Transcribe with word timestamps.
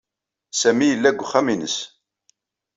Sami 0.59 0.85
yella 0.87 1.09
deg 1.11 1.21
uxxam-nnes. 1.23 1.77